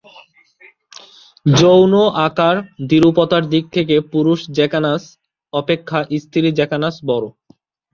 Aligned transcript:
যৌন 1.45 1.93
আকার 2.27 2.55
দ্বিরূপতার 2.89 3.43
দিক 3.53 3.65
থেকে 3.75 3.95
পুরুষ 4.11 4.39
জ্যাকানাস 4.57 5.03
অপেক্ষা 5.53 5.99
স্ত্রী 6.21 6.49
জ্যাকানাস 6.57 6.95
বড়। 7.09 7.25